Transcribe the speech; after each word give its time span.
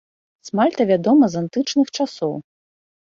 Смальта 0.47 0.87
вядома 0.93 1.29
з 1.33 1.41
антычных 1.43 1.87
часоў. 1.99 2.33